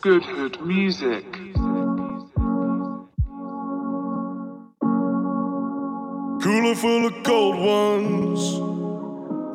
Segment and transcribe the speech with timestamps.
[0.00, 1.67] Good Hood Music.
[6.68, 8.58] Cooler full of cold ones,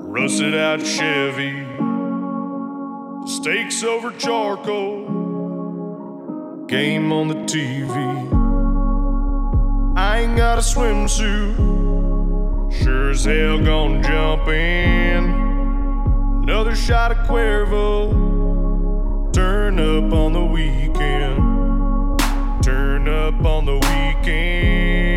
[0.07, 1.63] rusted out Chevy,
[3.27, 5.05] steaks over charcoal,
[6.65, 7.93] game on the TV.
[9.95, 11.55] I ain't got a swimsuit,
[12.81, 15.23] sure as hell gonna jump in.
[16.41, 18.11] Another shot of Cuervo
[19.31, 21.37] Turn up on the weekend.
[22.63, 25.12] Turn up on the weekend.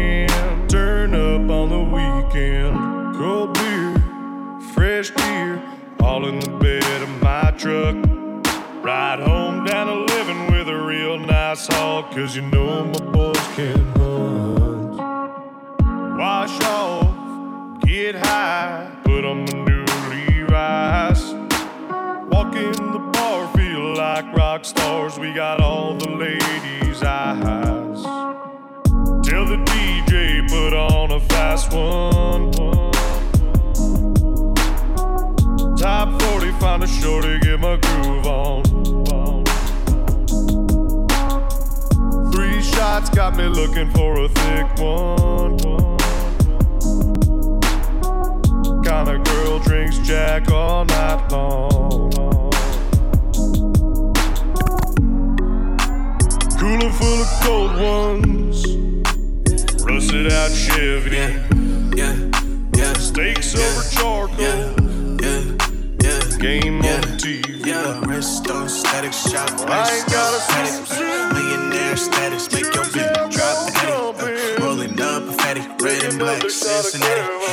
[1.67, 3.17] On the weekend.
[3.17, 3.97] Cold beer,
[4.73, 5.61] fresh gear,
[5.99, 7.97] all in the bed of my truck.
[8.85, 13.49] Ride home down to living with a real nice haul, cause you know my boys
[13.57, 14.97] can hunt.
[16.17, 21.33] Wash off, get high, put on my new Levi's.
[22.31, 26.86] Walk in the bar, feel like rock stars, we got all the ladies'.
[29.37, 32.51] Tell the DJ, put on a fast one.
[35.77, 38.65] Top 40, find a shorty, get my groove on.
[42.33, 45.59] Three shots got me looking for a thick one.
[48.83, 52.11] Kinda girl drinks Jack all night long.
[56.59, 58.86] Cooler full of cold ones.
[59.97, 61.17] Rusted out Chevy.
[61.17, 61.49] Yeah,
[61.97, 62.31] yeah,
[62.77, 62.93] yeah.
[62.99, 64.37] Steaks yeah, over charcoal.
[64.39, 64.75] Yeah,
[65.23, 65.57] yeah,
[66.03, 66.37] yeah.
[66.37, 67.65] Game on TV.
[67.65, 69.49] Yeah, wrist on static shop.
[69.61, 71.33] I ain't got a static.
[71.33, 72.53] Millionaire status.
[72.53, 74.61] Make your bitch drop attic.
[74.61, 75.63] Uh, rolling up a fatty.
[75.83, 76.43] Red and black.
[76.43, 77.46] Cincinnati.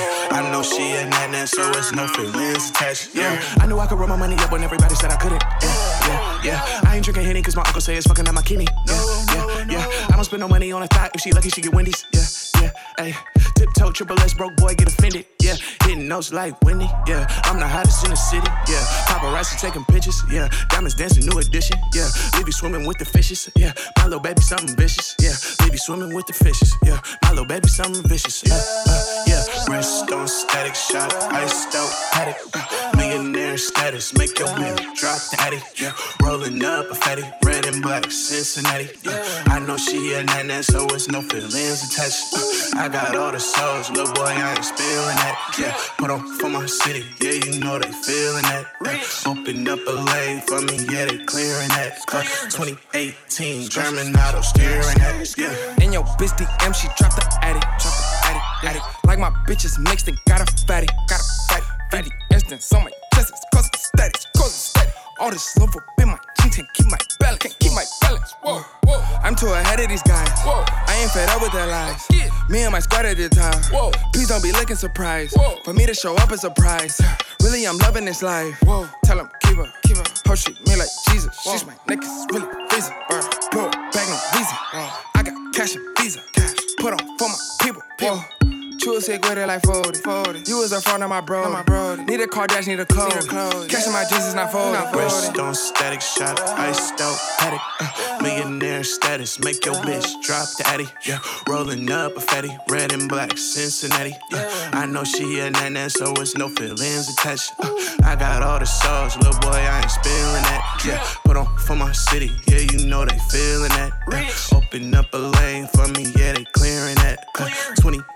[0.83, 3.15] She a so it's no feelings attached.
[3.15, 5.41] Yeah, I knew I could roll my money up when everybody said I couldn't.
[5.61, 6.81] Yeah yeah, yeah.
[6.85, 8.67] I ain't drinking Henny cause my uncle say it's fucking up my kidney.
[8.87, 10.07] Yeah, yeah, yeah.
[10.09, 11.11] I don't spend no money on a thought.
[11.15, 12.05] If she lucky, she get Wendy's.
[12.13, 13.53] Yeah, yeah, ayy.
[13.55, 15.25] Tiptoe, triple S, broke boy, get offended.
[15.43, 16.89] Yeah, hitting notes like Wendy.
[17.05, 18.47] Yeah, I'm the hottest in the city.
[18.71, 18.79] Yeah,
[19.11, 20.23] paparazzi taking pictures.
[20.31, 21.77] Yeah, diamonds dancing, new edition.
[21.93, 23.51] Yeah, leave you swimming with the fishes.
[23.57, 25.15] Yeah, my little baby, something vicious.
[25.19, 26.73] Yeah, leave you swimming with the fishes.
[26.85, 28.41] Yeah, my little baby, something vicious.
[28.49, 32.37] Uh, uh, yeah, wrist on static, shot, iced out, paddock.
[32.55, 35.59] Uh, millionaire status, make your man drop the addy.
[35.75, 35.91] Yeah,
[36.23, 38.91] rolling up a fatty, red and black, Cincinnati.
[39.03, 42.31] Yeah, I know she a nana, so it's no feelings attached.
[42.31, 45.32] Uh, I got all the sauce, little boy, I ain't spilling that.
[45.59, 48.65] Yeah, put on for my city, yeah, you know they feeling that.
[48.85, 51.99] Yeah, open up a lane for me, yeah, they clearing that.
[52.11, 55.33] Uh, 2018, German auto steering that.
[55.37, 58.79] Yeah, in your bitch DM, she dropped the addy, drop the addy, addy.
[59.05, 62.11] Like my bitches mixed and got a fatty, got a fatty, fatty.
[62.31, 64.91] Instant, so my chest cause it's steady, cause it's steady.
[65.19, 66.19] All this love up in my
[66.53, 68.33] can't keep my balance, can't keep my balance.
[68.43, 69.01] Whoa, whoa.
[69.23, 70.29] I'm too ahead of these guys.
[70.41, 72.05] Whoa, I ain't fed up with their lies.
[72.11, 72.29] Yeah.
[72.49, 73.61] Me and my squad at the time.
[73.71, 75.35] Whoa, please don't be looking surprised.
[75.35, 77.01] Whoa, for me to show up a surprise.
[77.41, 78.55] Really, I'm loving this life.
[78.63, 80.03] Whoa, tell him keep her, keep her.
[80.25, 81.35] Her treat me like Jesus.
[81.43, 81.53] Whoa.
[81.53, 82.95] She's my niggas, really freezing.
[83.09, 83.21] Uh,
[83.51, 84.55] blow back no visa.
[84.73, 84.89] Whoa.
[85.15, 86.21] I got cash and visa.
[86.33, 86.53] Cash.
[86.77, 87.81] Put on for my people.
[87.97, 88.17] people.
[88.17, 88.42] Whoa.
[88.83, 89.99] True sick with it like 40.
[89.99, 90.39] 40.
[90.45, 91.49] You was a front of my bro.
[91.49, 91.95] My bro.
[91.95, 93.15] Need a car dash, need a clothes.
[93.15, 93.67] Need a clothes.
[93.67, 94.73] Catching my jeans is not folded.
[94.73, 97.61] Not Wrist on static shot, iced out paddock.
[97.79, 100.87] Uh, millionaire status, make your bitch drop the addy.
[101.07, 104.17] Yeah, rolling up a fatty, red and black Cincinnati.
[104.31, 107.53] Yeah, I know she a nana, so it's no feelings attached.
[107.59, 107.73] Uh,
[108.03, 110.83] I got all the sauce, little boy, I ain't spilling that.
[110.85, 113.93] Yeah, put on for my city, yeah, you know they feeling that.
[114.11, 117.25] Uh, open up a lane for me, yeah, they clearing that.
[117.39, 118.12] Uh, 28 18,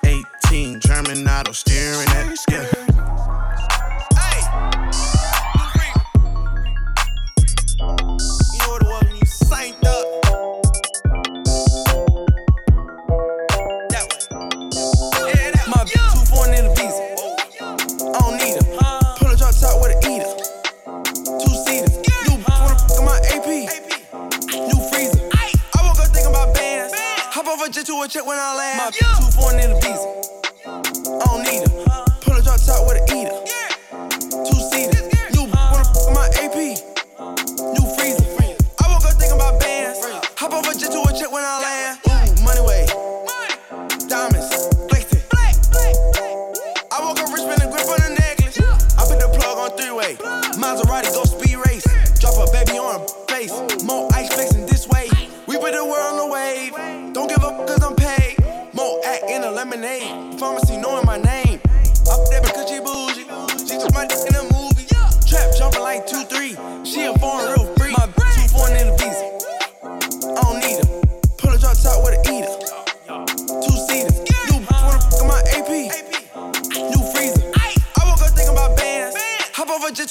[1.64, 2.07] German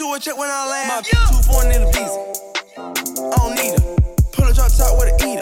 [0.07, 0.89] Off a jet to a check when I land.
[0.89, 2.21] My two foreign in the visa.
[2.79, 3.97] I don't need her.
[4.33, 5.36] Pull a drop top with a eater.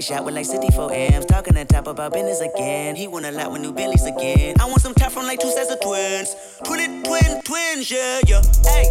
[0.00, 1.26] I shot with like 64 amps?
[1.26, 2.96] Talking on top about business again.
[2.96, 4.56] He want a lot with new Bentleys again.
[4.58, 6.34] I want some top from like two sets of twins.
[6.64, 8.40] Twin, twin, twins, yeah, yeah.
[8.64, 8.88] Hey,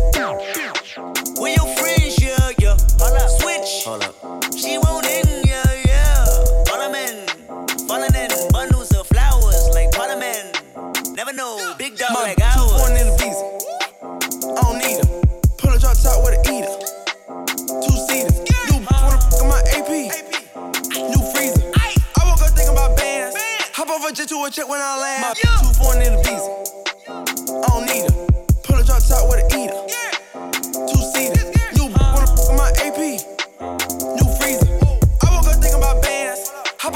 [1.40, 2.78] where your friends, yeah, yeah.
[3.00, 3.86] Hold up, switch.
[3.86, 4.19] Hold up.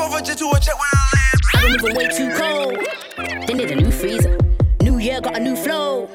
[0.03, 1.39] Hop off to a when I land.
[1.53, 3.47] I've been moving way too cold.
[3.47, 4.37] Then need a new freezer.
[4.81, 6.09] New year got a new flow.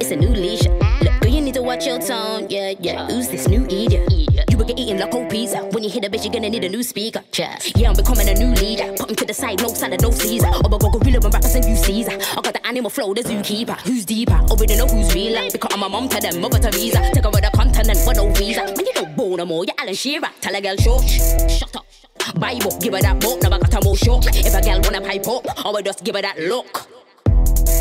[0.00, 0.70] It's a new leisure.
[1.00, 2.46] Look, girl, you need to watch your tone.
[2.48, 3.08] Yeah, yeah.
[3.08, 4.06] Who's this new eater?
[4.48, 5.64] You will get eating like cold pizza.
[5.72, 7.20] When you hit a bitch, you're gonna need a new speaker.
[7.36, 8.94] Yeah, yeah I'm becoming a new leader.
[8.96, 10.46] Put to the side, no salad, no Caesar.
[10.46, 12.12] Or I go gorilla when rappers and you Caesar.
[12.12, 13.80] I got the animal flow, the zookeeper.
[13.80, 14.38] Who's deeper?
[14.48, 15.50] Already know who's realer.
[15.50, 17.10] Because I'm a mom to them, mother Teresa.
[17.12, 18.62] Take over the continent with no visa.
[18.62, 19.64] Man, you don't bore no more.
[19.64, 20.30] You're Alan Shearer.
[20.40, 21.58] Tell a girl, shush.
[21.58, 21.87] Shut up.
[22.36, 24.24] Bible, give her that book, I got a more shock.
[24.26, 26.88] If a girl wanna pipe up, I will just give her that look.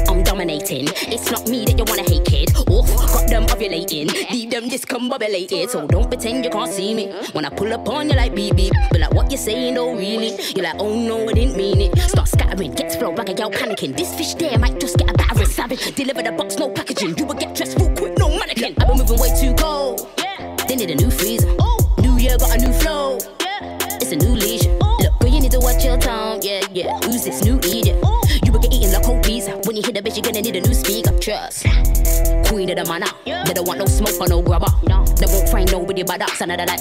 [0.07, 0.87] I'm dominating.
[1.11, 2.49] It's not me that you wanna hate, kid.
[2.69, 4.07] Oof, got them ovulating.
[4.31, 5.69] Leave them discombobulated.
[5.69, 7.11] So don't pretend you can't see me.
[7.33, 8.73] When I pull up on you like beep.
[8.89, 10.37] But like what you saying, don't really.
[10.55, 11.97] You're like, oh no, I didn't mean it.
[11.99, 13.97] Start scattering, gets flow like a girl panicking.
[13.97, 15.47] This fish there might just get a battering.
[15.47, 17.17] Savage, deliver the box, no packaging.
[17.17, 18.75] You will get dressed full quick, no mannequin.
[18.79, 20.07] I've been moving way too cold.
[20.67, 21.53] They need a new freezer.
[21.59, 23.36] Oh new year got a new flow.
[23.99, 24.71] It's a new leisure.
[24.99, 26.39] Look, girl, you need to watch your tone.
[26.41, 26.97] Yeah, yeah.
[26.99, 27.97] Who's this new idiot?
[28.45, 29.59] You will get eaten like cold pizza.
[29.65, 31.17] When you hit the bitch, you're gonna need a new speaker.
[31.19, 31.63] Trust.
[32.47, 33.07] Queen of the manor.
[33.25, 34.71] They don't want no smoke or no grubber.
[34.83, 36.41] They won't find nobody but us.
[36.41, 36.79] Another like.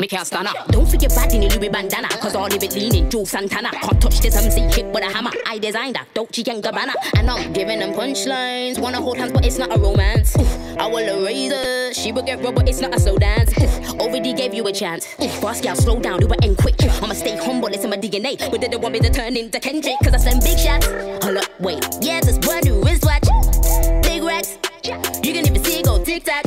[0.00, 0.68] Me can't stand up.
[0.68, 2.06] Don't forget bad in your Louis bandana.
[2.06, 3.70] Cause all of it leaning, Joe Santana.
[3.70, 5.32] Can't touch this MC hit with a hammer.
[5.44, 6.94] I designed that, Dolce and Gabbana.
[7.16, 8.78] And I'm giving them punchlines.
[8.78, 10.36] Wanna hold hands, but it's not a romance.
[10.38, 11.92] Oof, I will erase her.
[11.94, 13.50] She will get rubber, it's not a slow dance.
[13.58, 15.04] Oof, already gave you a chance.
[15.20, 16.76] Oof, boss gal, slow down, do it end quick.
[16.80, 18.38] I'ma stay humble, it's in my DNA.
[18.52, 19.96] But they don't want me to turn into Kendrick.
[20.04, 20.86] Cause I send big shots.
[21.24, 21.84] Hold up, wait.
[22.00, 23.24] Yeah, this brand new wristwatch.
[24.04, 24.58] Big racks.
[24.84, 26.44] You can even see it go tic tac.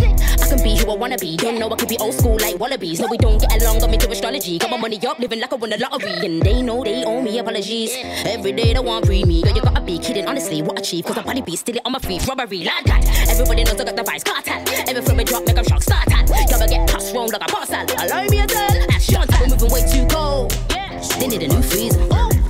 [0.61, 1.37] I be who I wanna be.
[1.37, 2.99] Don't know I could be old school like wallabies.
[2.99, 3.79] No, we don't get along.
[3.79, 4.59] Got me to astrology.
[4.59, 6.13] Got my money up, living like I won the lottery.
[6.25, 7.91] And they know they owe me apologies.
[8.25, 9.41] Every day they want free me.
[9.41, 10.27] Girl, you gotta be kidding.
[10.27, 11.05] Honestly, what achieve?
[11.05, 12.27] Cause I body beat still it on my feet.
[12.27, 13.01] Robbery, like that.
[13.29, 14.23] Everybody knows I got the vibes.
[14.23, 14.63] Cartel.
[14.87, 15.81] Every film we drop, make 'em shock.
[15.81, 16.29] Start at.
[16.29, 17.85] Y'all get passed round like a parcel.
[17.97, 18.91] Allow me a tell.
[18.91, 19.27] Ask time.
[19.41, 20.53] We're moving way too cold.
[20.69, 21.99] Yeah, they need a new freezer.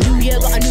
[0.03, 0.70] New year got a new.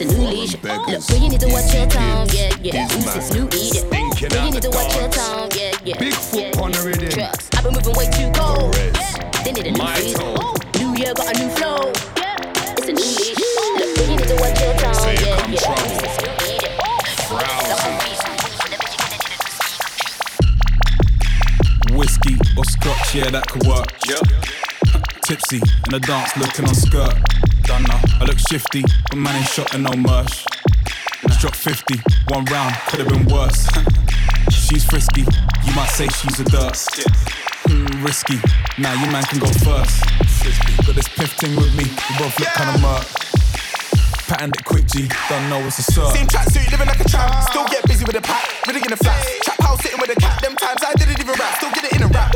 [0.00, 0.58] It's a new leisure.
[0.62, 2.86] Look, girl, you need to watch your tongue, Yeah, yeah.
[2.88, 3.90] Who's this new idiot?
[4.30, 5.98] Girl, you need to watch your tongue, Yeah, yeah.
[5.98, 7.08] Big foot on the rhythm.
[7.10, 7.50] Trucks.
[7.56, 8.72] I've been moving way too cold.
[8.74, 9.18] Perez.
[9.42, 10.18] They need a new My freezer.
[10.22, 10.54] tone.
[10.78, 11.90] New year got a new flow.
[11.90, 13.42] It's a new leash.
[13.74, 15.58] Look, girl, you need to watch your tongue, Say Yeah, yeah.
[15.66, 15.82] trouble.
[15.82, 16.78] Who's this new idiot?
[17.26, 17.94] Frowsy.
[21.98, 23.90] Whiskey or scotch, yeah, that could work.
[24.06, 24.22] Yep.
[25.26, 27.18] Tipsy in the dance, looking on skirt.
[27.68, 28.00] Done now.
[28.18, 30.42] I look shifty, but man ain't shot and no merch.
[31.28, 32.00] Just dropped 50,
[32.32, 33.68] one round, could have been worse.
[34.50, 36.72] She's frisky, you might say she's a dirt.
[37.68, 38.40] Hmm, risky,
[38.80, 40.00] now you man can go first.
[40.88, 43.04] Got this piff thing with me, we both look kinda murk.
[44.28, 46.12] Patterned it quick, G, don't know what's a cert.
[46.16, 47.36] Same tracksuit, living like a tramp.
[47.52, 49.28] Still get busy with a pack, really in the flats.
[49.44, 50.40] Trap house sitting with a cat.
[50.40, 52.32] Them times I didn't even rap, still get it in a rap.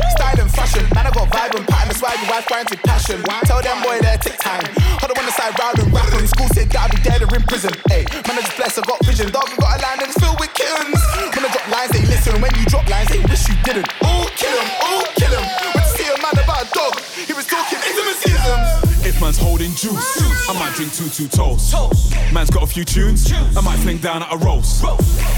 [0.63, 1.91] Fashion, man, I got vibe and pattern.
[1.91, 3.19] That's why your wife with passion.
[3.43, 4.63] Tell them boy there take time.
[5.03, 6.07] Hold on the side, round and rap.
[6.15, 7.75] When school said that I'd be dead or in prison.
[7.91, 9.27] Hey, man, I just blessed, I got vision.
[9.27, 11.03] Dog, I got a line and it's filled with kittens.
[11.35, 12.39] When I drop lines, they listen.
[12.39, 13.91] When you drop lines, they wish you didn't.
[14.07, 15.43] Ooh, kill him, ooh, kill him.
[15.75, 18.82] When to see a man about a dog, he was talking intimacyisms.
[19.23, 21.73] If man's holding juice, I might drink two two toast.
[22.33, 23.31] Man's got a few tunes.
[23.31, 24.83] I might fling down at a roast.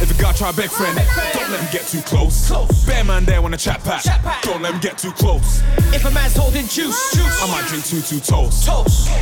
[0.01, 0.97] If a guy try beg friend,
[1.33, 2.49] don't let him get too close.
[2.87, 4.01] Bear man there wanna chat pat.
[4.41, 5.61] Don't let him get too close.
[5.93, 6.97] If a man's holding juice.
[7.13, 8.65] I might drink two two toast.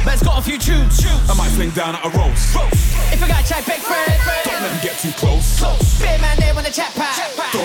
[0.06, 1.04] Man's got a few tunes.
[1.28, 2.56] I might fling down at a roast.
[3.12, 4.16] If a guy try beg friend,
[4.46, 5.60] don't let him get too close.
[6.00, 7.20] Bear man there wanna chat pat.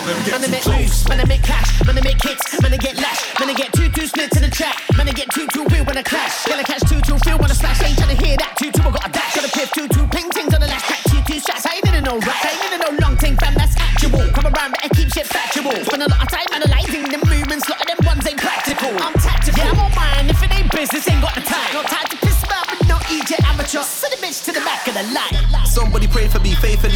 [0.09, 2.17] Don't let him get Man, I make moves, man, I make cash, man, I make
[2.17, 5.05] kicks, man, I get lash, man, I get two two split to the track, man,
[5.05, 7.53] I get two two real when I clash, gonna catch two two feel when I
[7.53, 9.85] smash, ain't tryna hear that two two, I got a dash, got a piff two
[9.93, 12.41] two ping tings on the last track, two two shots, I ain't in no rap,
[12.41, 15.77] I ain't in no long thing, fam, that's actual, come around, better keep shit factual,
[15.85, 19.12] spend a lot of time analyzing the movements, lot of them ones ain't practical, I'm
[19.21, 22.09] tactical, yeah, I'm on mine, if it ain't business, ain't got the time, no time
[22.09, 25.05] to piss about, but no EJ amateur, send a bitch to the back of the
[25.12, 25.37] line.
[25.69, 26.88] Somebody pray for me faithfully,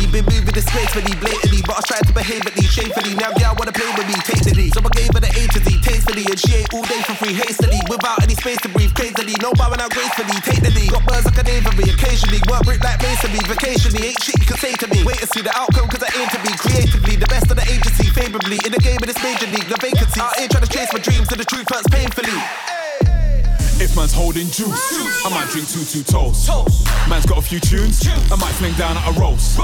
[0.73, 3.13] me blatantly, but I tried to behave at least shamefully.
[3.21, 5.69] Now girl wanna play with me tastefully, so I gave her the A to Z
[5.85, 9.37] tastefully, and she ate all day for free hastily, without any space to breathe crazily.
[9.45, 10.89] No bowing out gracefully, take the lead.
[10.89, 14.57] Got birds like an aviary, occasionally work brick like masonry, vacationally ain't shit you can
[14.57, 15.05] say to me.
[15.05, 17.67] Wait to see the outcome, cause I aim to be creatively the best of the
[17.69, 19.69] agency, favorably in the game of this major league.
[19.69, 22.41] The vacancy, I ain't trying to chase my dreams, so the truth hurts painfully.
[23.83, 24.79] If man's holding juice,
[25.27, 26.47] I might drink two two toast.
[27.11, 29.59] Man's got a few tunes, I might fling down at a roast.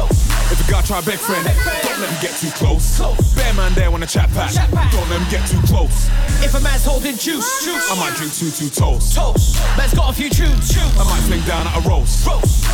[0.51, 2.99] If a guy try beg friend, don't let him get too close.
[3.39, 4.51] Bear man there wanna chat pat,
[4.91, 6.11] don't let him get too close.
[6.43, 7.87] If a man's holding juice, juice.
[7.87, 9.15] I might drink two two toast.
[9.15, 9.55] Toast.
[9.79, 10.75] Man's got a few tunes.
[10.99, 12.27] I might fling down at a roast.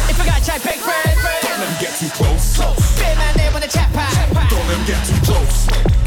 [0.09, 1.13] If a guy try big friend,
[1.45, 2.57] don't let him get too close.
[2.97, 4.17] Bear man there when the chat pat.
[4.49, 6.04] Don't let him get too close.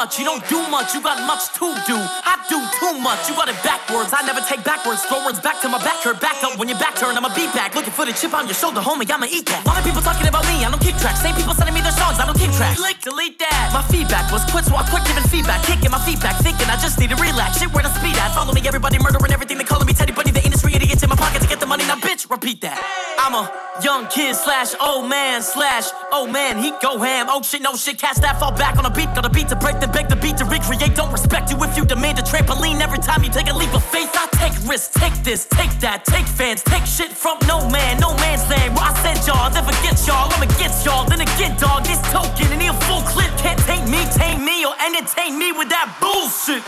[0.00, 0.16] Much.
[0.16, 1.96] You don't do much, you got much to do.
[2.00, 4.16] I do too much, you got it backwards.
[4.16, 5.04] I never take backwards.
[5.04, 6.24] Forwards back to my back hurt.
[6.24, 7.76] Back up when your back turn, I'ma be back.
[7.76, 9.60] Looking for the chip on your shoulder, homie, I'ma eat that.
[9.68, 11.20] lot of people talking about me, I don't keep track.
[11.20, 12.80] Same people sending me their songs, I don't keep track.
[12.80, 13.76] Click, delete that.
[13.76, 15.60] My feedback was quit, so I quit giving feedback.
[15.68, 17.60] Kicking my feedback, thinking I just need to relax.
[17.60, 18.32] Shit, where the speed at?
[18.32, 19.60] Follow me, everybody murdering everything.
[19.60, 21.84] They calling me Teddy Bunny, the industry idiots in my pocket to get the money.
[21.84, 22.80] Now, bitch, repeat that.
[23.20, 23.52] I'm a
[23.84, 27.26] young kid slash old man slash oh man, he go ham.
[27.28, 29.12] Oh shit, no shit, cast that fall back on a beat.
[29.14, 30.94] Got a beat to break, then beg the beat to recreate.
[30.94, 33.84] Don't respect you if you demand a trampoline every time you take a leap of
[33.84, 34.10] faith.
[34.14, 38.14] I take risks, take this, take that, take fans, take shit from no man, no
[38.16, 38.74] man's land.
[38.74, 41.04] Where I said y'all, never get y'all, I'ma get y'all.
[41.06, 43.30] Then again, dog, this token and a full clip.
[43.38, 46.62] Can't take me, tame me, or entertain me with that bullshit.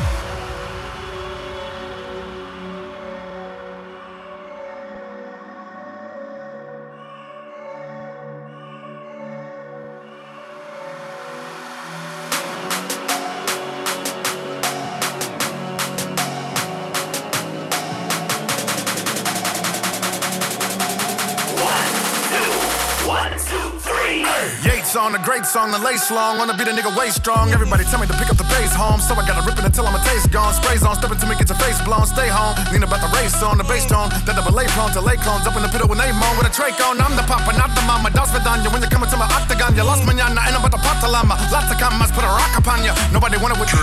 [25.43, 26.39] Yates on the great song, the lace long.
[26.39, 27.51] Wanna be the nigga way strong.
[27.51, 29.01] Everybody tell me to pick up the bass home.
[29.03, 30.55] So I gotta rip it until I'm a taste gone.
[30.55, 32.07] Sprays on, stepping to me, get your face blown.
[32.07, 32.55] Stay home.
[32.71, 34.07] Lean about the race on the bass tone.
[34.23, 35.43] That double lay prone to lay clones.
[35.47, 37.03] Up in the pit when they moan with a trach on.
[37.03, 38.15] I'm the papa, not the mama.
[38.15, 38.71] Das vidanya.
[38.71, 40.39] When you're coming to my octagon, you lost manana.
[40.47, 41.35] Ain't about to pop the llama.
[41.51, 42.95] Lots of commas, put a rock upon ya.
[43.11, 43.83] Nobody wanted with you.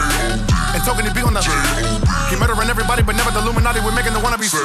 [0.72, 1.44] And token to be on the
[2.32, 3.84] He murdering everybody, but never the Illuminati.
[3.84, 4.56] We're making the wannabes.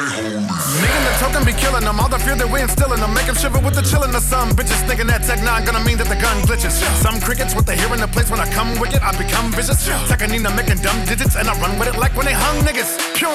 [0.78, 1.98] Making the token be killing them.
[1.98, 3.10] All the fear that we instilling them.
[3.18, 4.78] Make them shiver with the chillin' of some bitches.
[4.86, 6.83] Thinking that tech nine gonna mean that the gun glitches.
[7.00, 9.86] Some crickets with the hearing the place when I come wicked, I become vicious.
[10.08, 12.96] Takanina making dumb digits, and I run with it like when they hung niggas.
[13.14, 13.28] Pew!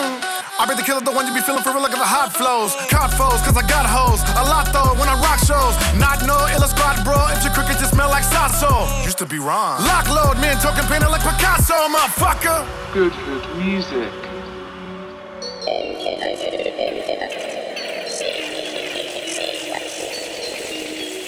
[0.59, 2.75] I be the killer, the one you be feeling for real, like the hot flows.
[2.91, 4.19] Caught foes, cause I got hoes.
[4.35, 5.71] A lot though, when I rock shows.
[5.95, 7.15] Not no illa squad, bro.
[7.31, 8.67] If your cricket just smell like Sasso.
[9.05, 9.79] Used to be wrong.
[9.87, 12.67] Lock load, man, talking painted like Picasso, motherfucker.
[12.91, 14.11] Good, good music.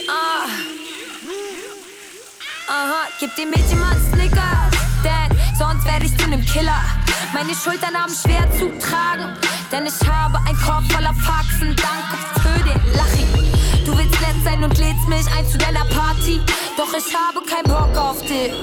[0.10, 0.71] Ah.
[2.72, 4.70] Aha, gib dem Mädchen mal einen Snicker,
[5.04, 6.80] denn sonst werde ich zu nem Killer.
[7.34, 9.36] Meine Schultern haben schwer zu tragen,
[9.74, 11.76] denn ich habe einen Korb voller Faxen.
[11.76, 13.28] Danke für den Lachen.
[13.84, 16.40] Du willst nett sein und lädst mich ein zu deiner Party,
[16.78, 18.54] doch ich habe keinen Bock auf dich.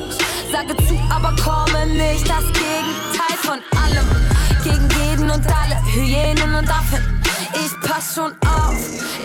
[0.50, 2.26] Sage zu, aber komme nicht.
[2.26, 4.08] Das Gegenteil von allem,
[4.64, 4.88] gegen
[5.38, 7.22] und alle, Hyänen und Affen.
[7.54, 8.76] Ich pass schon auf,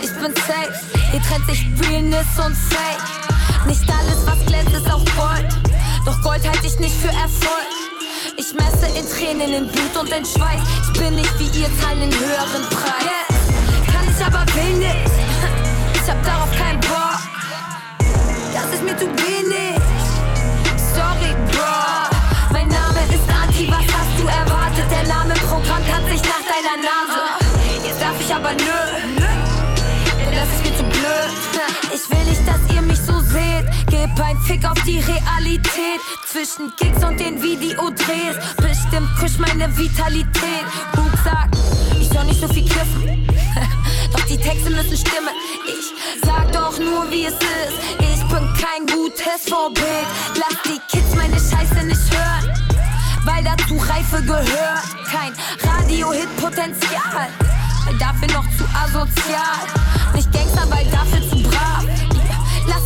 [0.02, 0.72] ich bin safe.
[1.10, 3.66] Hier trennt sich Realness und Fake.
[3.66, 5.48] Nicht alles, was glänzt, ist auch Gold.
[6.06, 7.70] Doch Gold halte ich nicht für Erfolg.
[8.36, 10.62] Ich messe in Tränen, in Blut und in Schweiß.
[10.84, 13.04] Ich bin nicht wie ihr, zahlen höheren Preis.
[13.10, 14.44] Yes, kann ich aber
[34.22, 36.00] ein Fick auf die Realität.
[36.26, 38.36] Zwischen Gigs und den Videodrehs.
[38.56, 40.64] Bestimmt kusch meine Vitalität.
[41.24, 41.56] Sagt,
[41.98, 43.26] ich soll nicht so viel kiffen.
[44.12, 45.34] Doch die Texte müssen stimmen.
[45.66, 47.78] Ich sag doch nur, wie es ist.
[47.98, 50.06] Ich bin kein gutes Vorbild.
[50.34, 52.52] Lass die Kids meine Scheiße nicht hören.
[53.24, 54.84] Weil dazu Reife gehört.
[55.10, 57.28] Kein Radio-Hit-Potenzial.
[57.98, 59.64] Dafür noch zu asozial.
[60.14, 62.13] Nicht Gangster, weil dafür zu brav.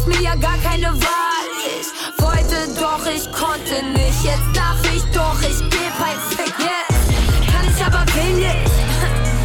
[0.09, 1.49] Mir ja gar keine Wahl.
[1.81, 4.25] Ich wollte doch, ich konnte nicht.
[4.25, 6.55] Jetzt darf ich doch, ich geb ein Fick.
[6.59, 7.53] Yes.
[7.53, 8.71] Kann ich aber nicht.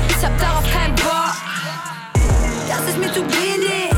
[0.07, 1.35] Ich hab darauf keinen Bock.
[2.69, 3.91] Das ist mir zu wenig.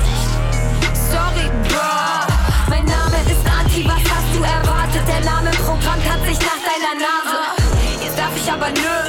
[1.11, 2.33] Sorry, Bro.
[2.67, 5.07] Mein Name ist Anti, was hast du erwartet?
[5.07, 8.03] Der Name Programm hat sich nach deiner Nase.
[8.03, 9.04] Jetzt darf ich aber nö.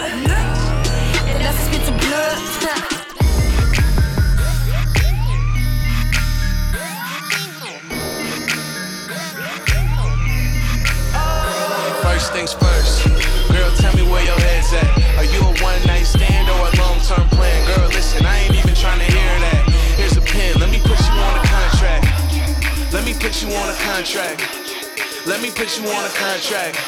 [12.17, 13.05] First things first,
[13.53, 14.89] girl, tell me where your head's at.
[15.21, 17.61] Are you a one night stand or a long term plan?
[17.69, 19.69] Girl, listen, I ain't even trying to hear that.
[20.01, 22.09] Here's a pen, let me put you on a contract.
[22.89, 24.41] Let me put you on a contract.
[25.29, 26.81] Let me put you on a contract.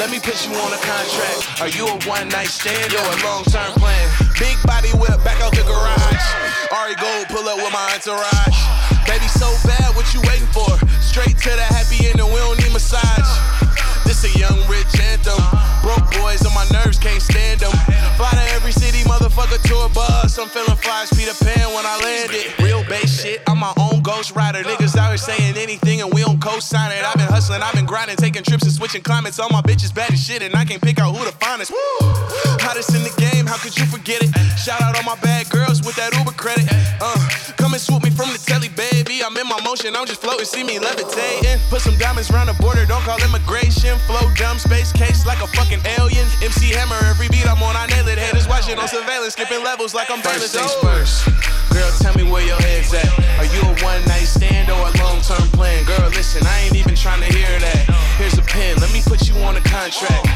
[0.00, 1.60] Let me put you on a contract.
[1.60, 4.00] Are you a one night stand or a long term plan?
[4.40, 6.24] Big body whip back out the garage.
[6.72, 8.56] Ari Gold pull up with my entourage.
[9.04, 10.72] Baby, so bad, what you waiting for?
[11.04, 13.28] Straight to the happy ending, we don't need massage.
[14.20, 15.47] This a young rich anthem.
[15.98, 17.72] Broke boys on my nerves, can't stand them.
[18.16, 20.38] Fly to every city, motherfucker, tour bus.
[20.38, 22.54] I'm feeling fly Peter Pan when I landed.
[22.62, 24.62] Real base shit, I'm my own ghost rider.
[24.62, 27.04] Niggas out here saying anything and we don't co-sign it.
[27.04, 29.38] I've been hustling, I've been grinding, taking trips and switching climates.
[29.38, 31.72] All my bitches bad as shit and I can't pick out who the finest.
[32.62, 34.30] Hottest in the game, how could you forget it?
[34.58, 36.68] Shout out all my bad girls with that Uber credit.
[37.00, 37.16] Uh,
[37.56, 39.22] come and swoop me from the telly, baby.
[39.24, 41.58] I'm in my motion, I'm just floating, see me levitating.
[41.70, 43.98] Put some diamonds around the border, don't call immigration.
[44.06, 46.26] Flow dumb space case like a fucking alien.
[46.44, 48.18] MC Hammer, every beat I'm on, I nail it.
[48.18, 50.84] Haters watching on surveillance, skipping levels like I'm First things oh.
[50.84, 51.24] first.
[51.72, 53.08] Girl, tell me where your head's at.
[53.40, 55.84] Are you a one night stand or a long term plan?
[55.84, 57.82] Girl, listen, I ain't even trying to hear that.
[58.18, 60.26] Here's a pen, let me put you on a contract.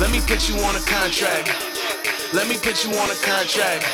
[0.00, 1.52] Let me put you on a contract.
[2.32, 3.86] Let me put you on a contract.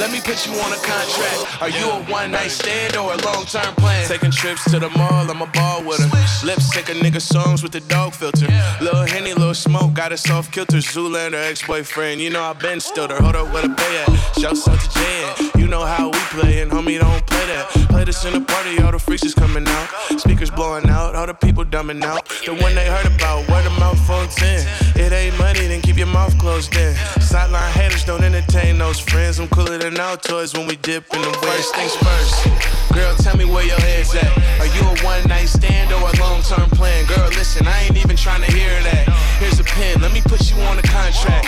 [0.00, 1.60] Let me put you on a contract.
[1.60, 4.08] Are you a one night stand or a long term plan?
[4.08, 6.46] Taking trips to the mall, I'm a ball with her.
[6.46, 8.46] Lip sync a nigga songs with the dog filter.
[8.80, 10.78] Little Henny, little smoke, got a soft kilter.
[10.78, 12.18] Zoolander, ex boyfriend.
[12.22, 13.20] You know I been stilled her.
[13.20, 14.40] Hold up, where the pay at?
[14.40, 15.60] Shouts out to Jan.
[15.60, 17.68] You know how we play, and homie, don't play that.
[17.90, 19.88] Play this in the party, all the freaks is coming out.
[20.16, 22.26] Speakers blowing out, all the people dumbing out.
[22.46, 24.66] The one they heard about, word of mouth on 10.
[24.96, 26.96] It ain't money, then keep your mouth closed then.
[27.20, 29.38] Sideline haters don't entertain those friends.
[29.38, 32.92] I'm cooler than Altoids when we dip in the First things first.
[32.92, 34.30] Girl, tell me where your head's at.
[34.60, 37.06] Are you a one night stand or a long term plan?
[37.06, 39.08] Girl, listen, I ain't even trying to hear that.
[39.38, 41.46] Here's a pen, let me put you on a contract.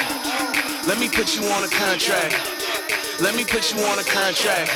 [0.86, 2.34] Let me put you on a contract.
[3.20, 4.70] Let me put you on a contract.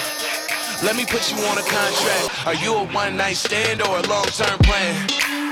[0.83, 2.47] Let me put you on a contract.
[2.47, 5.46] Are you a one night stand or a long term plan?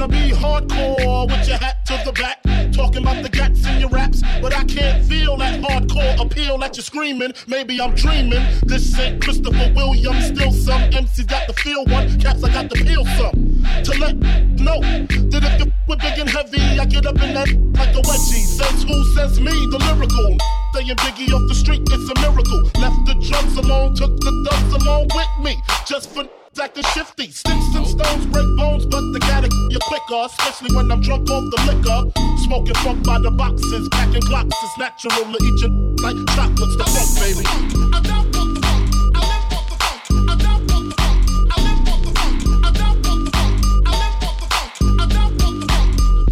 [0.00, 3.90] Wanna be hardcore with your hat to the back, talking about the gats in your
[3.90, 7.34] raps, but I can't feel that hardcore appeal that you're screaming.
[7.46, 8.42] Maybe I'm dreaming.
[8.64, 12.76] This ain't Christopher Williams, still some MCs got the feel one, caps I got the
[12.76, 13.60] peel some.
[13.84, 14.16] To let
[14.56, 18.00] know that if you with big and heavy, I get up in that like a
[18.00, 18.44] wedgie.
[18.56, 19.04] Says who?
[19.14, 20.38] Says me, the lyrical.
[20.72, 22.62] Saying Biggie off the street, it's a miracle.
[22.80, 26.24] Left the drugs alone, took the dubs along with me, just for
[26.58, 27.30] acting shifty.
[27.30, 31.44] Sticks and stones break bones, but they gotta you quicker, especially when I'm drunk off
[31.54, 32.10] the liquor.
[32.44, 34.56] Smoking funk by the boxes, packing clocks.
[34.62, 35.68] It's natural to eat you
[36.02, 36.76] like chocolates.
[36.76, 37.44] The funk, baby.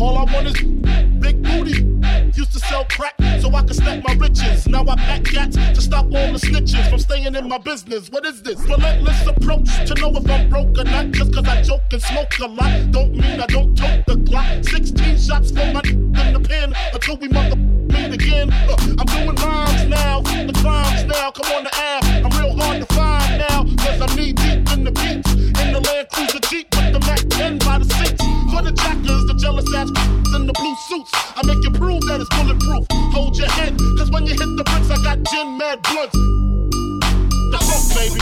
[0.01, 0.78] All I want is
[2.59, 6.39] to sell crack so I could stack my wrist fat cats to stop all the
[6.39, 8.11] snitches from staying in my business.
[8.11, 8.59] What is this?
[8.61, 11.11] Relentless approach to know if I'm broke or not.
[11.13, 12.91] Just cause I joke and smoke a lot.
[12.91, 14.65] Don't mean I don't tote the Glock.
[14.65, 18.51] 16 shots for my in the pen until we mother meet again.
[18.53, 21.31] Uh, I'm doing rhymes now, the crimes now.
[21.31, 23.65] Come on the app, I'm real hard to find now.
[23.85, 25.33] Cause I'm knee deep in the beats.
[25.63, 28.23] In the Land Cruiser Jeep with the Mac 10 by the seats.
[28.53, 31.11] For the jackers, the jealous ass in the blue suits.
[31.15, 32.87] I make you prove that it's bulletproof.
[33.15, 36.17] Hold your head, cause when you hit the bricks, I got gin mad blunts.
[37.53, 38.21] The funk, baby.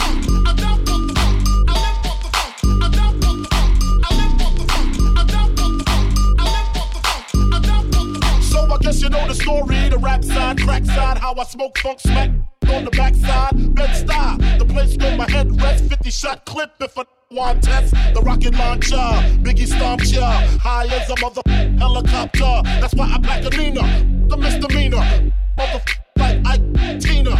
[8.41, 11.77] So I guess you know the story, the rap side, crack side, how I smoke
[11.77, 12.31] funk smack
[12.69, 16.97] on the backside, bed style, the place where my head rests, 50 shot clip if
[16.97, 18.95] I want test, the rocket launcher,
[19.43, 21.41] Biggie stomp ya, high as a mother
[21.77, 25.81] helicopter, that's why I pack a Nina, the misdemeanor, mother
[26.17, 27.35] like Ike Tina.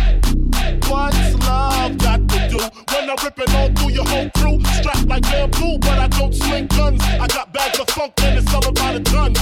[0.88, 2.58] What's love got to do
[2.94, 4.60] when I'm ripping all through your whole crew?
[4.78, 7.02] Strapped like bamboo, but I don't sling guns.
[7.04, 9.34] I got bags of funk and it's all about a ton.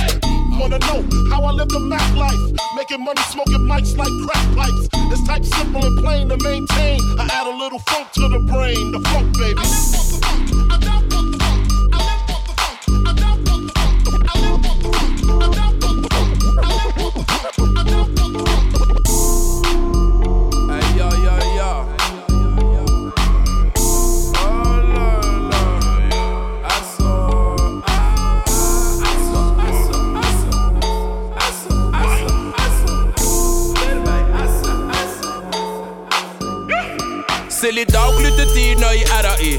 [0.60, 2.39] Wanna know how I live the Mac life?
[2.76, 4.88] Making money, smoking mics like crack pipes.
[5.12, 7.00] It's type simple and plain to maintain.
[7.19, 9.62] I add a little funk to the brain, the funk baby.
[37.62, 39.54] Silly Dog lytter die neue I er der i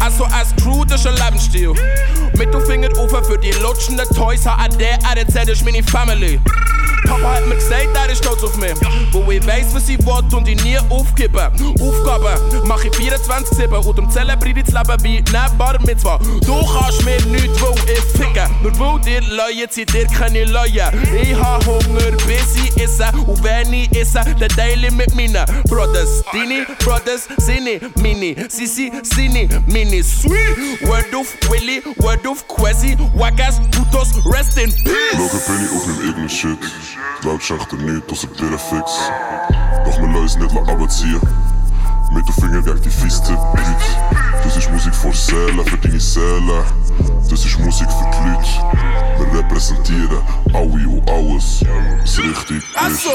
[0.00, 1.76] Altså as crew, det er så lappenstiv
[2.38, 6.38] Midtofinget ufor, for de lutsjende tøjser Er det, er det tættest min i family.
[7.10, 8.74] Papa hat mir gesagt, er ist stolz auf mich.
[9.10, 11.50] Wo ich weiss, was ich will und ich nie aufgeben.
[11.80, 16.18] Aufgaben mach ich 24-7 und um zelebriere das Leben wie ne Bar Mitzvah.
[16.46, 18.48] Du kannst mir nichts, weil ich ficke.
[18.62, 20.92] Nur weil dir Leute sind dir keine Leute.
[21.20, 23.06] Ich hab Hunger, bis ich esse.
[23.26, 26.22] Und wenn ich esse, dann teile ich mit meinen Brothers.
[26.32, 28.36] Deine Brothers sind mini.
[28.48, 30.04] Sie sind seine mini.
[30.04, 30.82] Sweet.
[30.82, 32.96] Word of Willy, word of Quasi.
[33.14, 35.18] Wackas, putos, rest in peace.
[35.18, 36.99] Logan ik ook in eigenen shit.
[37.20, 38.92] Laut schachter niet als een birrenfix.
[39.84, 41.48] Doch mijn luis net laat abazieren.
[42.12, 43.98] Met de vinger werkt die vieste Blut.
[44.44, 46.64] Das ist Musik voor Säle, für die Säle.
[47.28, 48.50] Das ist Musik für die Leute.
[49.18, 51.64] Wir repräsentieren alle und alles,
[52.00, 52.76] was richtig ist.
[52.76, 53.10] Also!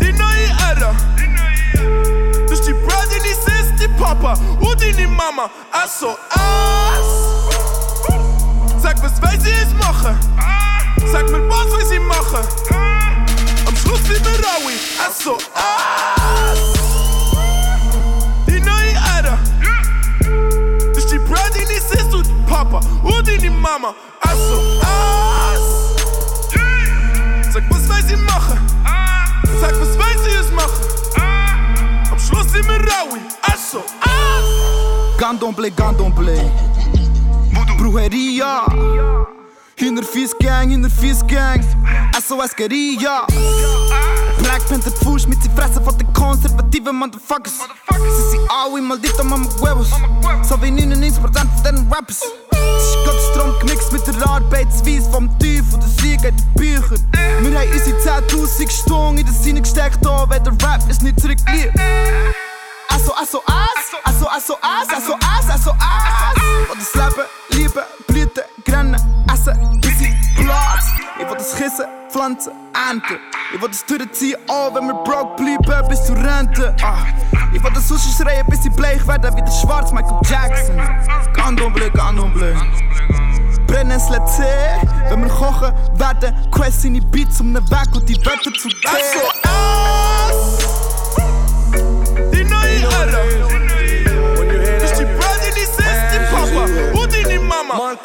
[0.00, 0.94] Die neue Ära.
[2.48, 5.48] Das ist die Brother, die Sis, die Papa und die Mama.
[5.72, 6.16] Also!
[8.82, 10.18] Sag, was will sie jetzt machen?
[11.06, 12.46] Sag mir, was will sie machen?
[13.66, 14.76] Am Schluss sind wir alle
[15.12, 15.44] SOS.
[18.46, 19.38] Die neue Ära.
[20.96, 23.94] Ist die Brad, deine Sis und Papa und deine Mama.
[24.22, 25.62] SOS.
[27.52, 28.58] Sag, was will sie machen?
[29.60, 30.82] Sag, was will sie uns machen?
[32.10, 33.20] Am Schluss sind wir alle
[33.56, 33.84] SOS.
[35.18, 36.50] Gandomble, Gandomble.
[37.78, 38.66] Brujería.
[39.80, 41.62] 140 Gang, 140 Gang,
[42.20, 43.26] SOS Guerilla.
[44.38, 47.60] Black Panther Fuß mit sie fressen von den konservativen Motherfuckers.
[47.90, 49.90] Sie sind alle maldito Mama Huevos,
[50.42, 51.32] so wie 99% von
[51.64, 52.22] den Rappers.
[52.50, 57.08] Es ist Gottes Traum gemixt mit der Arbeitsweise vom Teufel, der Sieg in den Büchern.
[57.40, 61.20] Wir haben unsere 10.000 Stunden in den Sinn gesteckt, auch wenn der Rap ist nicht
[61.20, 61.72] zurückliegt.
[62.88, 66.72] Also, also, as, also, also, as, also, as, also, as.
[66.72, 69.17] Und das Leben, Liebe, Blüten, Grennen.
[71.18, 73.18] Ik wil dus gissen, planten, aanten.
[73.52, 76.74] Ik wil de sturen, zie al, wenn wir broke blieben, bis zu Rente.
[76.82, 76.98] Ah.
[77.52, 80.76] Ich will das Sushi schreien, bis ich bleich werde, wie de Schwarz Michael Jackson.
[81.32, 82.54] Kandomble, Kandomble.
[83.66, 84.44] Brennen, let's see.
[85.08, 88.68] Wenn wir kochen werden, Quest in die Beats om ne Weg und die Wette zu
[88.68, 88.78] dir.
[92.32, 93.22] Die neue Hölle.
[94.80, 96.88] Das ist die Brother, die Sister, die Papa
[97.28, 97.96] die Mama.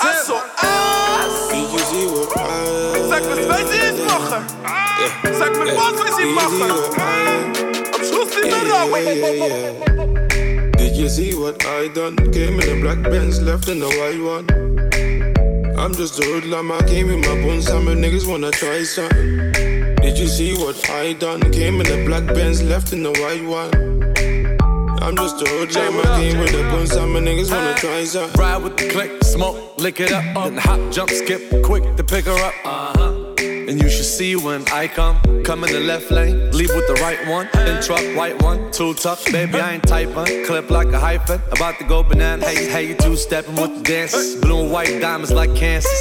[3.13, 4.43] Sag, was will sie jetzt machen?
[5.37, 6.71] Sag mir, was will sie machen?
[7.93, 9.03] Am Schluss sind wir Raui.
[10.77, 12.15] Did you see what I done?
[12.31, 14.47] Came in a black Benz, left in a white one.
[15.77, 19.51] I'm just a hoodlum, I came in my bones, some niggas wanna try something.
[20.01, 21.41] Did you see what I done?
[21.51, 23.69] Came in a black Benz, left in the white one.
[25.03, 28.41] I'm just a hoodlum, I came with a bones, some niggas wanna try something.
[28.41, 32.25] Ride with the click, smoke, lick it up, then hop, jump, skip, quick to pick
[32.25, 32.53] her up.
[32.63, 33.33] Uh huh.
[33.39, 35.17] And you should see when I come.
[35.43, 37.49] Come in the left lane, leave with the right one.
[37.53, 39.19] Then truck, white one, two tuck.
[39.31, 40.45] Baby, I ain't typing.
[40.45, 41.41] Clip like a hyphen.
[41.51, 42.45] About to go banana.
[42.45, 44.39] Hey, hey, you two stepping with the dances.
[44.41, 45.91] Blue and white diamonds like Kansas.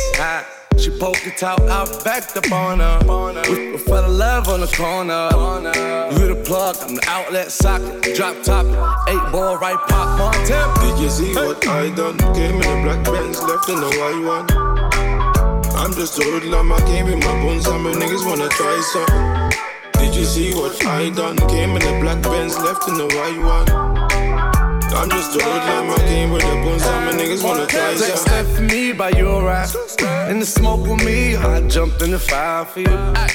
[0.79, 2.99] She poked it out, I backed up on her.
[3.51, 5.29] We, fell in love on the corner.
[6.19, 8.15] You the plug, I'm the outlet socket.
[8.17, 8.67] Drop top,
[9.09, 10.69] eight ball right pop on tip.
[10.81, 12.19] Did you see what I done?
[12.35, 14.47] Came in a black Benz, left in the white one.
[15.77, 19.63] I'm just a hoodlum, I came in my bones, some niggas wanna try something.
[20.01, 21.37] Did you see what I done?
[21.49, 24.02] Came in a black Benz, left in the white one.
[25.03, 28.17] I'm just a hoodlum, I came with the bones, some niggas wanna try Take a
[28.17, 28.17] something.
[28.19, 29.69] step for me by your ride.
[30.31, 32.87] In the smoke with me, I jumped in the fire for you.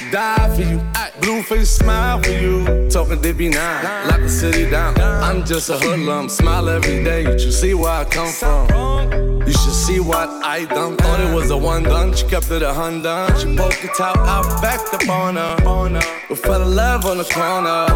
[0.10, 0.82] Die for you.
[1.20, 2.90] Blue face smile for you.
[2.90, 4.98] Talking DB9, lock the city down.
[4.98, 7.24] I'm just a hoodlum, smile every day.
[7.24, 9.28] You should see where I come from.
[9.46, 10.96] You should see what I done.
[10.96, 13.38] Thought it was a one done, she kept it a hundred.
[13.40, 16.00] She poked it out, I backed up on her.
[16.30, 17.88] We fell in love on the corner.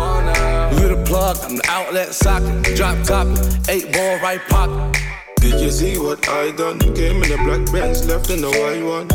[0.79, 2.75] You the plug, I'm the outlet socket.
[2.75, 3.27] Drop top,
[3.69, 5.01] eight ball right pocket.
[5.37, 6.79] Did you see what I done?
[6.95, 9.09] Came in a black Benz, left in the white one.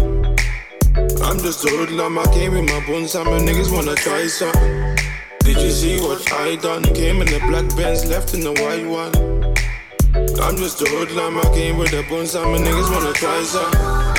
[1.22, 4.96] I'm just a hoodlum, I came with my bones, some niggas wanna try something.
[5.40, 6.82] Did you see what I done?
[6.82, 9.14] Came in a black Benz, left in the white one.
[10.42, 14.15] I'm just a hoodlum, I came with the bones, some niggas wanna try something.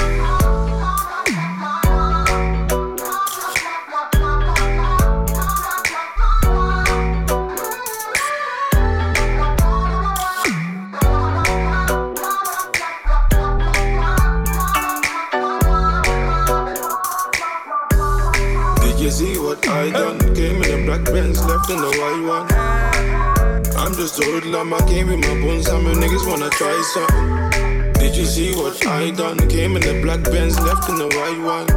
[20.98, 23.78] Black Benz, left in the white one.
[23.78, 27.94] I'm just a hoodlum, I came with my bones, some niggas wanna try something.
[27.94, 29.38] Did you see what I done?
[29.50, 31.68] Came in a black Benz, left in the white one.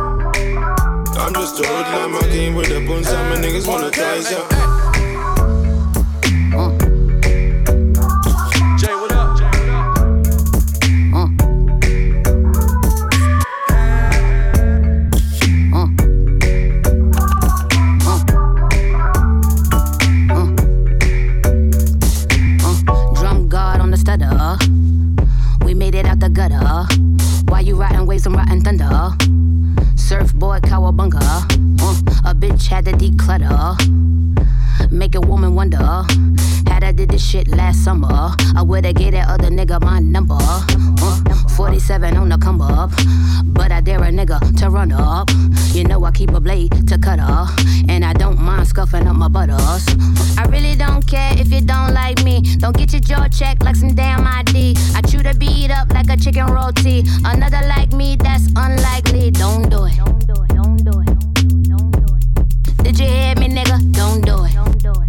[1.18, 4.60] I'm just a hoodlum, I came with the bones, some niggas wanna try something.
[32.70, 33.74] Had to declutter.
[34.92, 36.04] Make a woman wonder.
[36.68, 40.38] Had I did this shit last summer, I would've gave that other nigga my number.
[40.38, 42.90] Uh, 47 on the come up,
[43.44, 45.28] but I dare a nigga to run up.
[45.72, 47.46] You know I keep a blade to cut her,
[47.88, 49.85] and I don't mind scuffing up my butters.
[50.38, 52.40] I really don't care if you don't like me.
[52.59, 54.76] Don't get your jaw checked like some damn ID.
[54.94, 57.02] I chew the beat up like a chicken roti.
[57.24, 59.33] Another like me, that's unlikely.
[59.33, 59.96] Don't do it.
[59.96, 60.48] Don't do it.
[60.54, 61.19] Don't do it.
[62.90, 63.79] Did you hear me, nigga?
[63.92, 64.53] Don't do it.
[64.53, 65.07] Don't do it.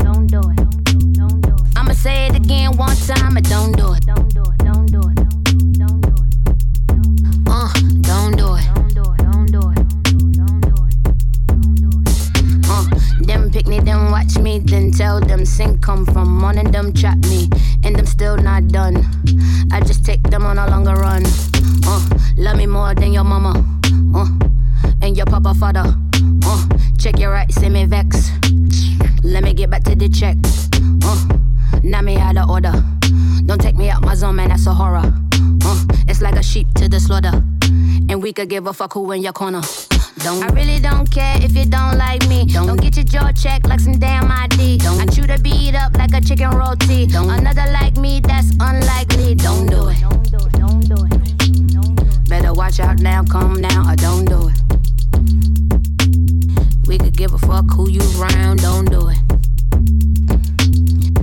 [1.15, 1.76] Don't do it.
[1.76, 4.06] I'ma say it again one time, but don't do it.
[4.06, 4.58] Don't do it.
[4.60, 5.15] Don't do it.
[5.80, 6.36] Don't do it.
[7.48, 8.65] Uh, don't do it.
[8.76, 9.17] Don't do it.
[9.17, 9.62] Don't do
[12.06, 12.70] it.
[12.70, 12.86] Uh,
[13.26, 17.17] them pick me, then watch me, then tell them sing come from morning, them trap
[17.26, 17.50] me,
[17.84, 18.98] and them still not done.
[19.72, 21.24] I just take them on a longer run.
[21.88, 23.65] Uh, love me more than your mama.
[24.13, 24.28] Uh,
[25.02, 25.96] and your papa father.
[26.46, 26.67] Uh,
[27.02, 28.30] check your right, send me vex.
[29.24, 30.38] Let me get back to the check.
[31.04, 32.74] Uh, now me out of order.
[33.46, 35.12] Don't take me out my zone, man, that's a horror.
[35.66, 37.44] Uh, it's like a sheep to the slaughter.
[38.10, 39.62] And we could give a fuck who in your corner.
[40.20, 42.46] Don't I really don't care if you don't like me.
[42.46, 44.78] Don't, don't get your jaw checked like some damn ID.
[44.78, 47.08] Don't I chew the beat up like a chicken roti.
[47.08, 49.34] Don't another like me, that's unlikely.
[49.36, 50.00] Don't do it.
[50.02, 50.54] Don't do it.
[50.54, 52.30] Don't do it.
[52.30, 54.61] Better watch out now, calm down, or don't do it.
[56.91, 59.17] We could give a fuck who you round, don't do it.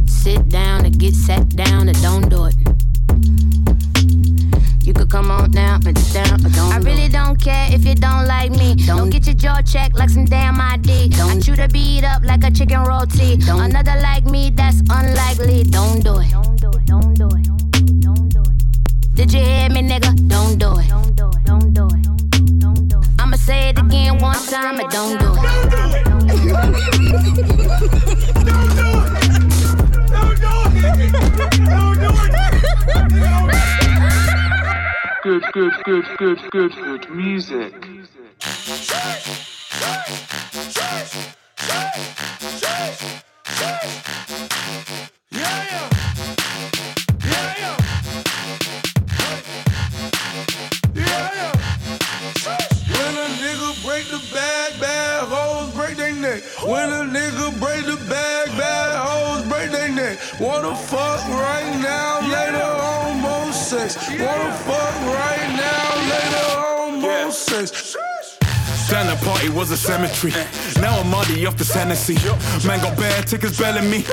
[0.08, 2.54] Sit down and get sat down, or don't do it.
[4.82, 6.72] You could come on down, but down, or don't.
[6.72, 8.76] I really don't care if you don't like me.
[8.76, 11.10] Don't, get your jaw checked like some damn ID.
[11.10, 13.36] Don't I chew the beat up like a chicken roti.
[13.36, 15.64] Don't another like me, that's unlikely.
[15.64, 16.30] Don't do it.
[16.30, 16.86] Don't do it.
[16.86, 18.00] Don't do it.
[18.00, 19.14] Don't do it.
[19.14, 20.16] Did you hear me, nigga?
[20.28, 20.88] Don't do it.
[20.88, 21.44] Don't do it.
[21.44, 22.17] Don't do it.
[23.38, 25.36] I'ma say it again one time, but don't do it.
[25.38, 26.94] Don't do it.
[27.28, 29.52] don't do it.
[30.10, 31.12] Don't do it.
[31.68, 32.38] Don't do it.
[35.22, 37.74] Good, good, good, good, good, good music.
[45.30, 46.37] When a
[56.68, 60.18] When a nigga break the bag, bad hoes break their neck.
[60.38, 63.96] Wanna fuck right now, later on more sex.
[64.10, 67.96] Wanna fuck right now, later on more sex.
[68.86, 70.32] Standing party was a cemetery.
[70.82, 72.18] Now I'm muddy off the Tennessee.
[72.68, 74.04] Man got bad tickets belling me.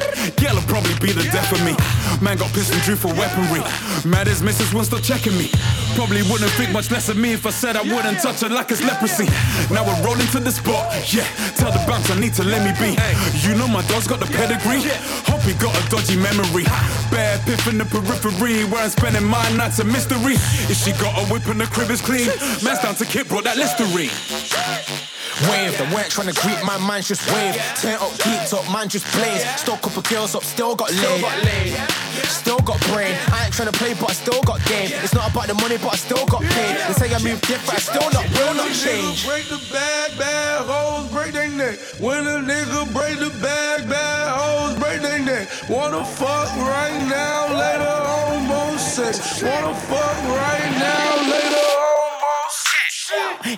[0.41, 1.75] Yellow probably be the death of me.
[2.23, 3.63] Man got pissed drew for weaponry.
[4.09, 5.51] Mad as missus won't checking me.
[5.95, 8.69] Probably wouldn't think much less of me if I said I wouldn't touch her like
[8.69, 9.25] it's leprosy.
[9.73, 10.91] Now we're rolling to the spot.
[11.11, 11.23] Yeah,
[11.55, 12.99] tell the bounce I need to let me be.
[13.47, 14.83] You know my dog's got the pedigree.
[15.23, 16.65] Hope he got a dodgy memory.
[17.09, 20.35] Bare piff in the periphery where I'm spending my nights a mystery.
[20.67, 22.27] If she got a whip and the crib is clean,
[22.63, 25.14] man's down to kit brought that Listerine.
[25.43, 27.55] Wave, they weren't trying to greet my man, just wave.
[27.75, 29.43] Turn up, geeked up, man, just blaze.
[29.59, 31.75] Still couple girls up, still got laid.
[32.31, 33.13] Still got brain.
[33.33, 34.89] I ain't trying to play, but I still got game.
[35.03, 36.77] It's not about the money, but I still got paid.
[36.87, 39.27] They say I move different, I still not, will not change.
[39.27, 41.79] Break the bag, bad hoes, break their neck.
[41.99, 45.49] When a nigga break the bag, bad hoes, break their neck.
[45.69, 49.43] Wanna fuck right now, later almost sex.
[49.43, 53.11] Wanna fuck right now, later almost sex.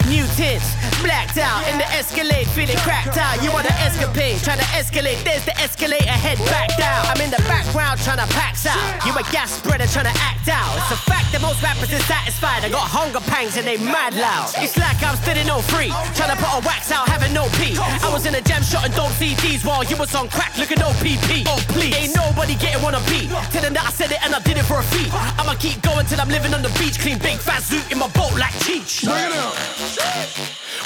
[0.09, 3.41] New tints, blacked out in the Escalade, feeling cracked out.
[3.43, 5.17] You want to escapade, trying to escalate.
[5.23, 7.05] There's the escalator, head back down.
[7.07, 8.77] I'm in the background trying to pax out.
[9.05, 10.69] You a gas spreader trying to act out.
[10.77, 12.63] It's a fact that most rappers is satisfied.
[12.63, 14.53] I got hunger pangs and they mad loud.
[14.57, 17.49] It's like I'm still in no free, trying to put a wax out, having no
[17.57, 17.75] pee.
[17.77, 20.81] I was in a jam shot and dope CDs while you was on crack, looking
[20.81, 21.47] OPP.
[21.47, 23.29] Oh please, ain't nobody getting one a beat.
[23.51, 25.09] Tell them that I said it and I did it for a fee.
[25.39, 28.09] I'ma keep going till I'm living on the beach, clean big fat suit in my
[28.13, 29.07] boat like Cheech.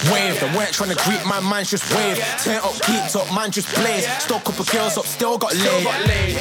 [0.10, 2.18] Wave, they weren't trying to greet my man, just wave.
[2.42, 4.08] Turn up, geeked up, man, just blaze.
[4.24, 6.38] Still couple girls up, still got laid.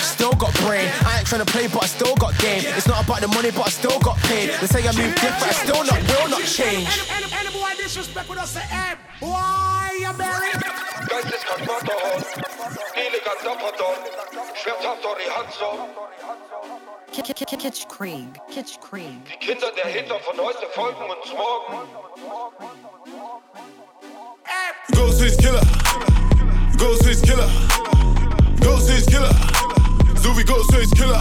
[0.00, 0.88] Still got brain.
[1.04, 2.62] I ain't trying to play, but I still got game.
[2.64, 4.50] It's not about the money, but I still got paid.
[4.60, 6.88] They say I move different, I still not, will not change.
[6.88, 10.62] Any, any, any boy disrespect with us, say, hey, boy, you buried.
[11.10, 12.22] Geisteskrank Vaterhorn,
[12.96, 13.98] elegant Dapperton,
[14.56, 15.70] schmerzhaft Orihanzo.
[15.82, 16.61] Kitsch Krieg,
[17.12, 18.26] Kitsch Krieg.
[19.26, 21.86] Die Kinder der Hitler von heute folgen uns morgen.
[24.92, 25.60] Ghostface Killer,
[26.78, 27.50] Ghostface Killer,
[28.60, 29.30] Ghostface Killer,
[30.22, 31.20] so wie Ghostface Killer,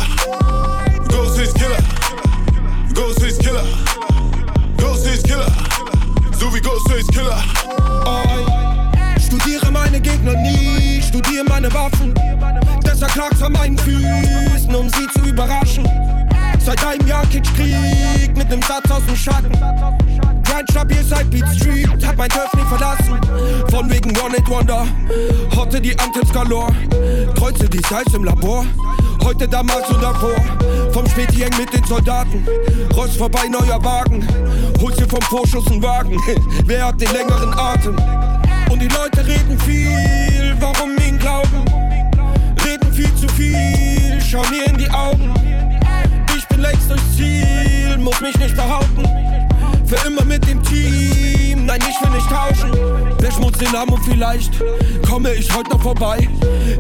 [1.10, 1.84] Ghostface Killer,
[2.94, 3.66] Ghostface Killer,
[4.78, 5.52] Ghostface Killer,
[6.40, 7.44] so wie Ghostface Killer.
[9.20, 12.14] Studiere meine Gegner nie, studiere meine Waffen.
[12.86, 15.86] Deshalb klagt's an meinen Füßen, um sie zu überraschen.
[16.60, 19.52] Seit einem Jahr Kitschkrieg mit nem Satz aus dem Schatten.
[20.44, 23.20] Grind stabil seit Beat Street, hab mein Turf nie verlassen.
[23.70, 24.88] Von wegen One It Wonder,
[25.58, 26.72] hatte die Anthems galore.
[27.36, 28.66] Kreuze die Size im Labor,
[29.26, 30.36] heute damals und davor.
[30.94, 32.48] Vom Späti eng mit den Soldaten,
[32.96, 34.26] Rost vorbei, neuer Wagen.
[34.82, 36.18] Holst dir vom Vorschuss einen Wagen,
[36.66, 37.98] wer hat den längeren Atem?
[38.72, 41.66] Und die Leute reden viel, warum ihnen glauben?
[42.66, 45.34] Reden viel zu viel, schau mir in die Augen.
[46.38, 49.04] Ich bin längst durchs Ziel, muss mich nicht behaupten.
[49.86, 52.72] Für immer mit dem Team, nein, ich will nicht tauschen.
[53.20, 54.54] Wer schmutzt den Namen und vielleicht
[55.08, 56.30] komme ich heute noch vorbei.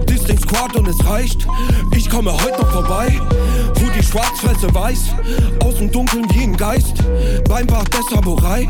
[0.09, 1.45] Disting Squad und es reicht,
[1.93, 3.19] ich komme heute noch vorbei.
[3.75, 4.99] Wo die Schwarzfresse weiß,
[5.65, 7.03] aus dem Dunkeln wie ein Geist.
[7.49, 8.69] Beim Bad der Samurai,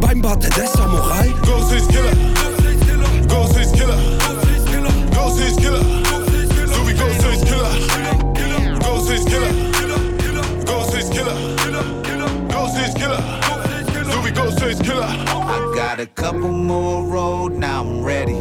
[0.00, 1.32] beim Bad der Samurai.
[1.42, 2.10] Ghostface Killer,
[5.46, 5.84] Ghostface Killah,
[6.74, 7.70] so wie Ghostface Killah,
[8.80, 9.52] Ghostface Killah,
[10.64, 11.36] Ghostface Killah,
[12.48, 13.22] Ghostface Killah,
[14.10, 15.06] so wie Ghostface Killah.
[15.06, 18.34] I got a couple more road, now I'm ready.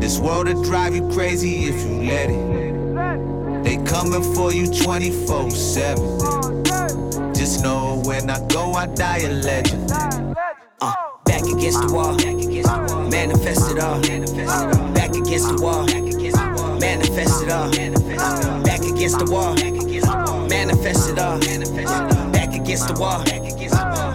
[0.00, 3.62] This world will drive you crazy if you let it.
[3.62, 7.34] They coming for you 24 7.
[7.34, 9.92] Just know when I go, I die a legend.
[11.38, 12.14] Back against the wall,
[13.08, 14.00] manifest it all.
[14.92, 15.86] Back against the wall,
[16.80, 17.70] manifest it all.
[18.64, 19.54] Back against the wall,
[20.48, 21.38] manifest it all.
[22.32, 23.24] Back against the wall,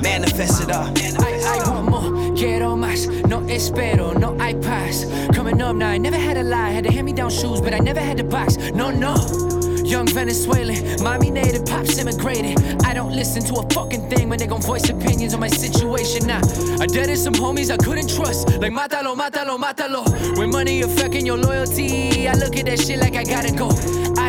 [0.02, 0.92] manifest it all.
[1.24, 5.06] I, I want more, quiero más, no espero, no hay paz.
[5.34, 7.74] Coming up now, I never had a lie, had to hand me down shoes, but
[7.74, 8.58] I never had to box.
[8.74, 9.63] No, no.
[9.84, 12.58] Young Venezuelan, mommy native, pops immigrated.
[12.84, 16.28] I don't listen to a fucking thing when they gon' voice opinions on my situation.
[16.28, 16.42] Nah,
[16.80, 18.48] I dated some homies I couldn't trust.
[18.60, 20.38] Like, matalo, matalo, matalo.
[20.38, 23.70] When money affecting your loyalty, I look at that shit like I gotta go.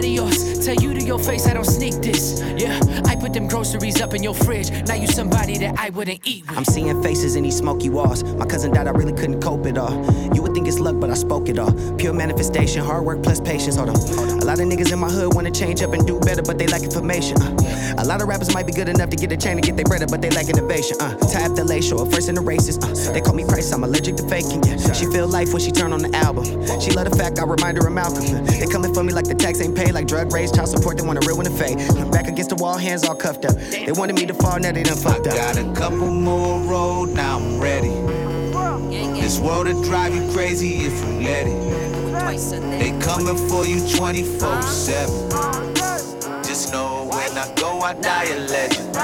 [0.05, 2.43] Adios, tell you to your face, I don't sneak this.
[2.59, 4.71] Yeah, I put them groceries up in your fridge.
[4.87, 6.59] Now you somebody that I wouldn't eat with.
[6.59, 8.23] I'm seeing faces in these smoky walls.
[8.23, 9.95] My cousin died, I really couldn't cope at all.
[10.35, 11.73] You would think it's luck, but I spoke it all.
[11.97, 13.77] Pure manifestation, hard work plus patience.
[13.77, 13.97] Hold on.
[13.97, 16.67] A lot of niggas in my hood wanna change up and do better, but they
[16.67, 17.41] lack information.
[17.41, 17.57] Uh,
[17.99, 19.85] A lot of rappers might be good enough to get a chain and get their
[19.85, 20.97] bread up, but they lack innovation.
[21.01, 22.79] Uh, tap the lace, show first in the races.
[22.79, 24.63] Uh, they call me Price, I'm allergic to faking.
[24.65, 24.93] Yeah.
[24.93, 26.45] She feel life when she turn on the album.
[26.81, 28.45] She love the fact I remind her of Malcolm.
[28.47, 30.99] They coming for me like the tax ain't paid, like drug raise, child support.
[30.99, 31.79] They want a real one to fade.
[32.11, 33.57] Back against the wall, hands all cuffed up.
[33.57, 35.35] They wanted me to fall, now they done fucked up.
[35.35, 37.95] Got a couple more road, now I'm ready.
[39.21, 41.65] This world will drive you crazy if you let it.
[42.79, 45.35] They coming for you 24 7.
[46.45, 46.94] Just know
[47.45, 48.97] I go, I die a legend.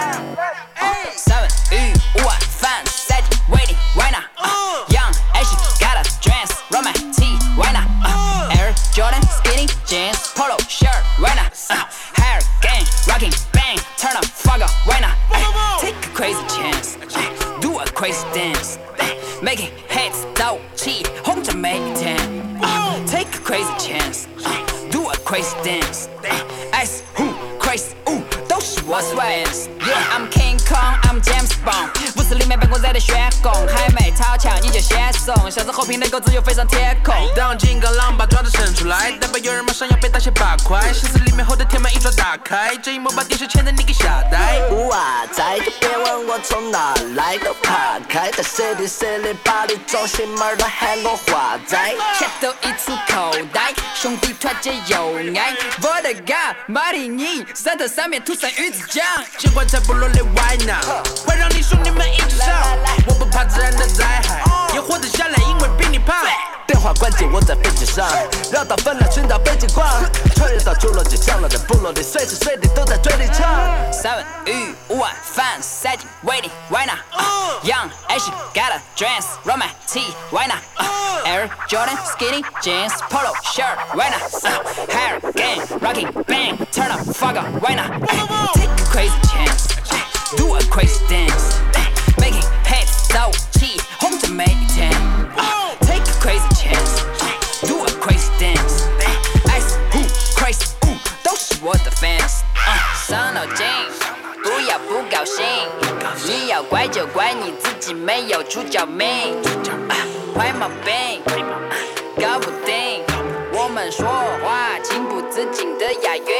[1.12, 3.20] Seven, U, 五, five, set,
[3.52, 4.32] waiting, why not?
[4.40, 7.84] Uh, young, Asian, got a dress, Roman T, why not?
[8.00, 10.56] Uh, Air Jordan, skinny jeans, polo
[35.90, 37.12] 平的狗自由飞上天空。
[37.34, 39.96] 当金刚狼把爪子伸出来，代表有人马上要
[40.28, 40.92] 八块。
[40.92, 44.58] 心思里面后的天门一爪打开，这一幕把电视前的你给吓呆。
[44.88, 51.78] 哇塞，就别问我从哪来都，爬开在 city city party 中心门都喊我华仔。
[52.18, 55.54] 钱都溢出口袋，兄弟团结友爱。
[55.82, 59.06] 我的 God，马里尼，三头上面涂上鱼子酱。
[59.38, 60.84] 尽管在部落里 why not，
[61.24, 62.48] 会让你兄弟们一起上。
[63.06, 64.42] 我不怕自然的灾害，
[64.74, 66.16] 也活得下来，因为比你胖。
[66.66, 68.08] 电话关机，我在飞机上，
[68.52, 69.86] 绕到分了，寻找北极光，
[70.35, 73.45] 穿越到侏罗纪，降落在部落里，随时随地都在嘴里唱。
[73.91, 76.99] Seven, U, one, five, setting, waiting, why not?
[77.11, 80.61] Uh, young, Asian, got a dress, Roman T, why not?
[80.77, 84.21] Uh, Air Jordan, skinny jeans, polo shirt, why not?
[84.43, 87.89] Uh, hair gang, rocking, bang, turn up, fuck up, why not?
[87.89, 89.67] Uh, take a crazy chance,
[90.35, 91.57] do a crazy dance,
[106.30, 109.34] 你要怪就怪你自己没有出脚命，
[109.88, 109.96] 啊，
[110.32, 111.34] 坏毛病，啊
[112.20, 113.02] 搞不定。
[113.52, 114.06] 我们说
[114.40, 116.39] 话情不自禁的押韵。